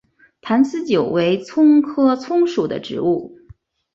[0.41, 3.37] 坛丝韭为葱科葱属的植物。